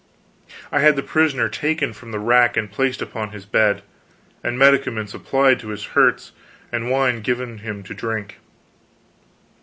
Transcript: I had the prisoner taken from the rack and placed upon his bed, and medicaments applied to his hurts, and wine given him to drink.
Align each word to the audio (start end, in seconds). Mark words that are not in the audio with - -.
I 0.71 0.79
had 0.79 0.95
the 0.95 1.03
prisoner 1.03 1.47
taken 1.47 1.93
from 1.93 2.09
the 2.11 2.17
rack 2.17 2.57
and 2.57 2.71
placed 2.71 3.03
upon 3.03 3.29
his 3.33 3.45
bed, 3.45 3.83
and 4.43 4.57
medicaments 4.57 5.13
applied 5.13 5.59
to 5.59 5.67
his 5.67 5.85
hurts, 5.93 6.31
and 6.71 6.89
wine 6.89 7.21
given 7.21 7.59
him 7.59 7.83
to 7.83 7.93
drink. 7.93 8.37